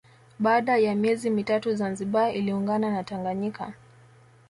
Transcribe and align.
Baada 0.39 0.77
ya 0.77 0.95
miezi 0.95 1.29
mitatu 1.29 1.75
Zanzibar 1.75 2.35
iliungana 2.35 2.91
na 2.91 3.03
Tanganyika 3.03 3.73